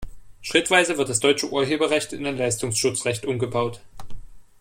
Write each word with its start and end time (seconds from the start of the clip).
Schrittweise 0.41 0.97
wird 0.97 1.09
das 1.09 1.19
deutsche 1.19 1.51
Urheberrecht 1.51 2.11
in 2.13 2.25
ein 2.25 2.35
Leistungsschutzrecht 2.35 3.23
umgebaut. 3.23 3.81